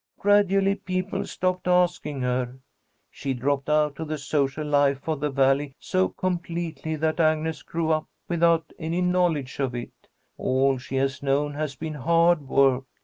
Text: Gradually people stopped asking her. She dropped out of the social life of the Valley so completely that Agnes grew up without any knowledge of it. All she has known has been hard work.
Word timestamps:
Gradually 0.17 0.73
people 0.73 1.27
stopped 1.27 1.67
asking 1.67 2.21
her. 2.21 2.57
She 3.11 3.35
dropped 3.35 3.69
out 3.69 3.99
of 3.99 4.07
the 4.07 4.17
social 4.17 4.65
life 4.65 5.07
of 5.07 5.19
the 5.19 5.29
Valley 5.29 5.75
so 5.77 6.07
completely 6.09 6.95
that 6.95 7.19
Agnes 7.19 7.61
grew 7.61 7.91
up 7.91 8.07
without 8.27 8.73
any 8.79 9.01
knowledge 9.03 9.59
of 9.59 9.75
it. 9.75 9.93
All 10.39 10.79
she 10.79 10.95
has 10.95 11.21
known 11.21 11.53
has 11.53 11.75
been 11.75 11.93
hard 11.93 12.47
work. 12.47 12.85